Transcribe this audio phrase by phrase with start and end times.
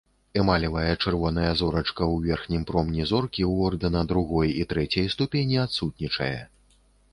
[0.43, 6.35] Эмалевая чырвоная зорачка ў верхнім промні зоркі ў ордэна другой і трэцяй ступені адсутнічае.